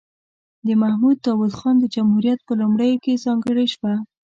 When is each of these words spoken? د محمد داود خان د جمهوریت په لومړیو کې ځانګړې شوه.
د 0.65 0.67
محمد 0.81 1.17
داود 1.25 1.51
خان 1.59 1.75
د 1.79 1.85
جمهوریت 1.95 2.39
په 2.47 2.53
لومړیو 2.61 3.01
کې 3.03 3.21
ځانګړې 3.25 3.65
شوه. 3.73 3.93